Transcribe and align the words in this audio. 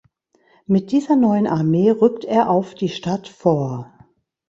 Mit 0.65 0.91
dieser 0.91 1.15
neuen 1.15 1.45
Armee 1.45 1.91
rückt 1.91 2.25
er 2.25 2.49
auf 2.49 2.73
die 2.73 2.89
Stadt 2.89 3.27
vor. 3.27 3.93